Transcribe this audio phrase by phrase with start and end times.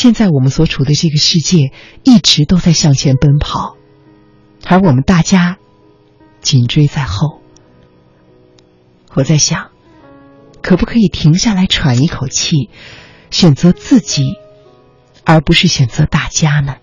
[0.00, 1.72] 现在我们所处的这个世界
[2.04, 3.76] 一直都在向前奔跑，
[4.66, 5.58] 而我们大家
[6.40, 7.42] 紧追在后。
[9.12, 9.68] 我在想，
[10.62, 12.70] 可不可以停下来喘一口气，
[13.30, 14.36] 选择自己，
[15.26, 16.76] 而不是选择大家呢？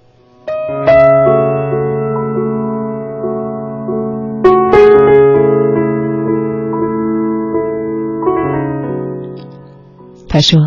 [10.29, 10.59] 他说：“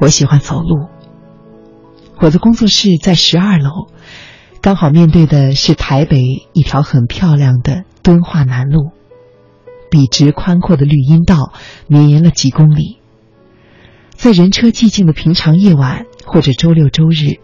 [0.00, 0.93] 我喜欢走路。
[2.24, 3.90] 我的工作室在十二楼，
[4.62, 6.22] 刚好面对的是台北
[6.54, 8.92] 一条很漂亮的敦化南路，
[9.90, 11.52] 笔直宽阔的绿荫道
[11.86, 12.96] 绵延了几公里。
[14.14, 17.40] 在人车寂静的平常夜晚或者周六周日，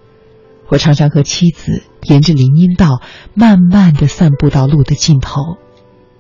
[0.69, 3.03] 我常常和妻子沿着林荫道
[3.35, 5.59] 慢慢的散步到路的尽头，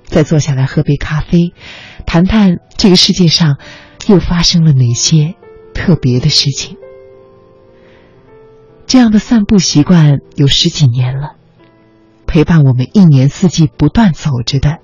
[0.05, 1.55] 再坐下来喝杯咖啡，
[2.05, 3.57] 谈谈这个世界上。”
[4.09, 5.35] 又发生了哪些
[5.75, 6.77] 特别的事情？
[8.91, 11.37] 这样的散步习惯有十几年了，
[12.27, 14.79] 陪伴我们一年四季不断走着的，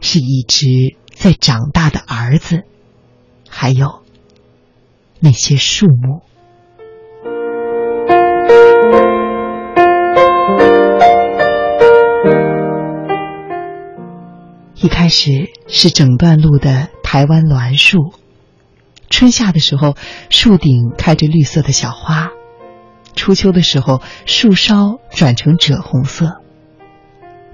[0.00, 0.66] 是一直
[1.14, 2.62] 在长大的儿子，
[3.46, 4.00] 还有
[5.20, 6.22] 那些树木。
[14.76, 18.14] 一开始是整段路的台湾栾树。
[19.10, 19.94] 春夏的时候，
[20.30, 22.30] 树顶开着绿色的小花；
[23.26, 26.36] 初秋的时候，树梢转成赭红色。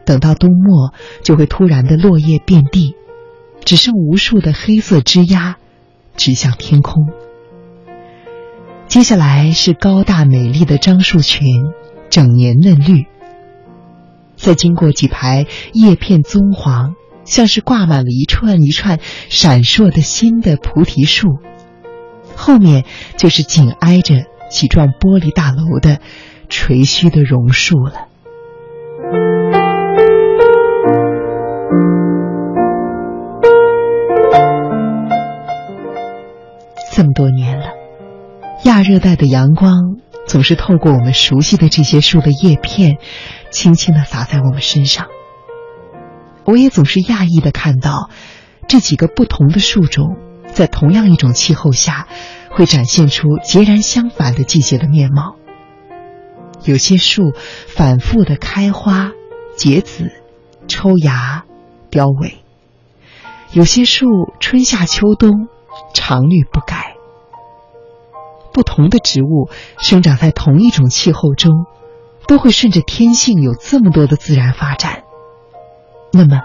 [0.04, 0.92] 等到冬末，
[1.22, 2.94] 就会突然的落叶遍地，
[3.64, 5.54] 只剩无数的黑色枝桠
[6.14, 7.06] 指向天空。
[8.86, 11.62] 接下来是高大美丽的樟树群，
[12.10, 13.06] 整年嫩绿。
[14.36, 16.92] 再经过几排叶片棕黄。
[17.24, 18.98] 像是挂满了一串一串
[19.30, 21.38] 闪烁的新的菩提树，
[22.34, 22.84] 后面
[23.16, 25.98] 就是紧挨着几幢玻璃大楼的
[26.48, 28.08] 垂须的榕树了。
[36.94, 37.68] 这么多年了，
[38.64, 39.72] 亚热带的阳光
[40.26, 42.98] 总是透过我们熟悉的这些树的叶片，
[43.50, 45.06] 轻轻的洒在我们身上。
[46.44, 48.10] 我也总是讶异的看到，
[48.68, 50.16] 这几个不同的树种，
[50.52, 52.08] 在同样一种气候下，
[52.52, 55.36] 会展现出截然相反的季节的面貌。
[56.64, 57.32] 有些树
[57.66, 59.10] 反复的开花、
[59.56, 60.12] 结籽、
[60.68, 61.44] 抽芽、
[61.90, 62.34] 凋萎；
[63.52, 64.06] 有些树
[64.38, 65.48] 春夏秋冬
[65.92, 66.94] 常绿不改。
[68.52, 69.48] 不同的植物
[69.78, 71.64] 生长在同一种气候中，
[72.28, 75.04] 都会顺着天性有这么多的自然发展。
[76.12, 76.42] 那么，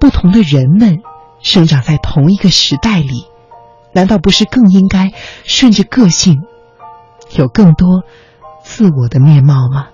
[0.00, 1.02] 不同的人们
[1.40, 3.28] 生长在同一个时代里，
[3.94, 5.12] 难道不是更应该
[5.44, 6.42] 顺着个性，
[7.36, 8.02] 有更多
[8.62, 9.88] 自我的面貌吗？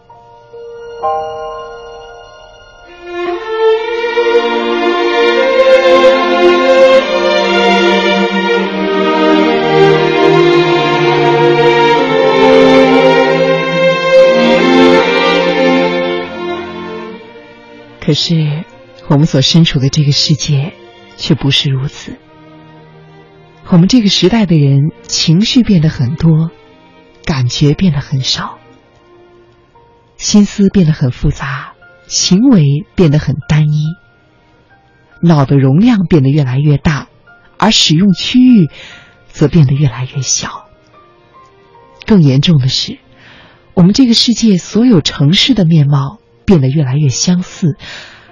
[18.01, 18.65] 可是。
[19.09, 20.73] 我们所身处的这个世界，
[21.17, 22.17] 却不是如此。
[23.73, 26.51] 我们这个时代的人，情绪变得很多，
[27.25, 28.59] 感觉变得很少，
[30.17, 31.75] 心思变得很复杂，
[32.09, 33.85] 行为变得很单一，
[35.23, 37.07] 脑的容量变得越来越大，
[37.59, 38.69] 而使用区域
[39.29, 40.69] 则变得越来越小。
[42.07, 42.99] 更严重的是，
[43.75, 47.77] 我们这个世界所有城市的面貌变得越来越相似。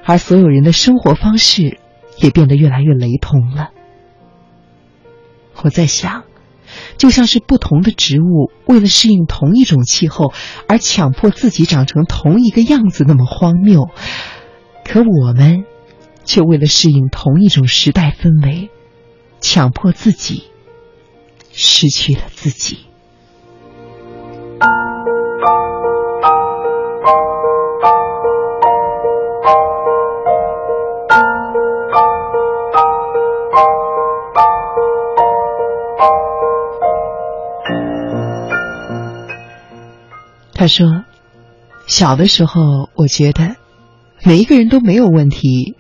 [0.05, 1.79] 而所有人的生活方式
[2.17, 3.69] 也变得越来越雷同了。
[5.63, 6.25] 我在想，
[6.97, 10.33] 就像是不同的植物为了适应同一种气候
[10.69, 13.89] 而强迫自己长成同一个样子那么荒谬，
[14.85, 15.65] 可我们
[16.25, 18.71] 却为了适应同一种时代氛围，
[19.41, 20.45] 强迫自己
[21.53, 22.88] 失去了自己。
[40.59, 41.05] 他说
[41.87, 43.55] ：“小的时候，我觉得
[44.25, 45.77] 每一个人都没有问题，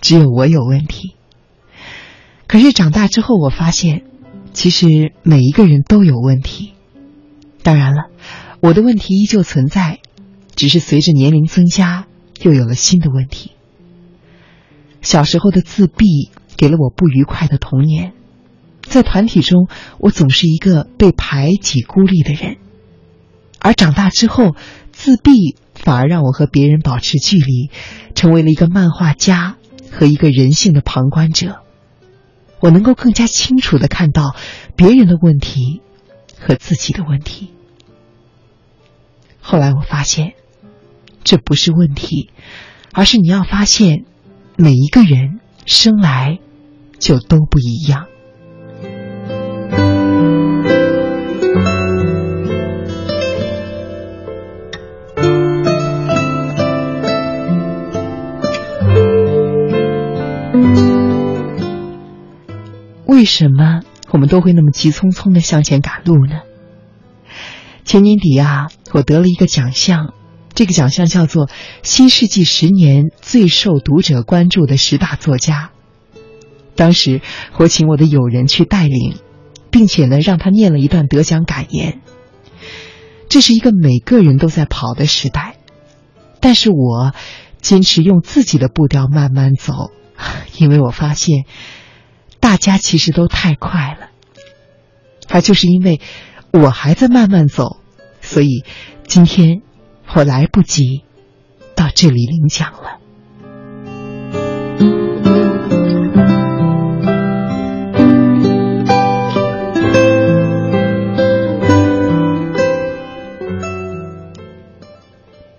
[0.00, 1.16] 只有我有问题。
[2.46, 4.04] 可是长大之后，我发现，
[4.52, 6.74] 其实每一个人都有问题。
[7.64, 8.04] 当然了，
[8.60, 9.98] 我的问题依旧存在，
[10.54, 12.06] 只是随着年龄增加，
[12.40, 13.50] 又有了新的问题。
[15.02, 18.12] 小时候的自闭给了我不愉快的童年，
[18.82, 19.66] 在团体中，
[19.98, 22.58] 我总是一个被排挤、孤立的人。”
[23.60, 24.56] 而长大之后，
[24.92, 27.70] 自闭反而让我和别人保持距离，
[28.14, 29.56] 成为了一个漫画家
[29.92, 31.60] 和一个人性的旁观者。
[32.60, 34.34] 我能够更加清楚的看到
[34.76, 35.80] 别人的问题
[36.38, 37.50] 和自己的问题。
[39.40, 40.34] 后来我发现，
[41.24, 42.30] 这不是问题，
[42.92, 44.04] 而是你要发现，
[44.56, 46.38] 每一个人生来
[46.98, 48.06] 就都不一样。
[63.10, 63.80] 为什么
[64.12, 66.42] 我们都会那么急匆匆的向前赶路呢？
[67.84, 70.14] 前年底啊，我得了一个奖项，
[70.54, 71.50] 这个奖项叫做
[71.82, 75.72] “新世纪十年最受读者关注的十大作家”。
[76.76, 77.20] 当时
[77.56, 79.16] 我请我的友人去带领，
[79.72, 82.00] 并且呢让他念了一段得奖感言。
[83.28, 85.56] 这是一个每个人都在跑的时代，
[86.38, 87.12] 但是我
[87.60, 89.90] 坚持用自己的步调慢慢走，
[90.58, 91.44] 因为我发现。
[92.50, 94.08] 大家其实都太快了，
[95.28, 96.00] 而就是因为
[96.52, 97.76] 我还在慢慢走，
[98.20, 98.64] 所以
[99.06, 99.62] 今天
[100.16, 101.04] 我来不及
[101.76, 102.98] 到这里领奖了。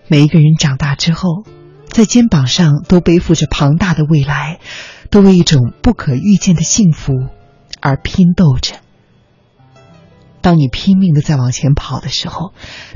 [0.09, 1.45] 每一个人长大之后，
[1.87, 4.59] 在肩膀上都背负着庞大的未来。
[5.11, 7.13] 都为一种不可预见的幸福
[7.79, 8.77] 而拼斗着。
[10.41, 12.53] 当你拼命的在往前跑的时候，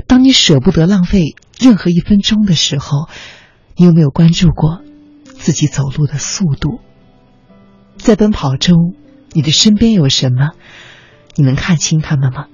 [0.08, 3.08] 当你舍不得浪费任何一分钟的时候，
[3.76, 4.80] 你有没有关注过
[5.24, 6.80] 自己走路的速度？
[7.98, 8.96] 在奔跑中，
[9.30, 10.50] 你的身边有什么？
[11.36, 12.46] 你能看清他们吗？